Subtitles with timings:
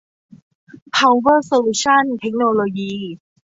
[0.91, 2.93] เพาเวอร์ โซลูชั่น เทคโนโลยี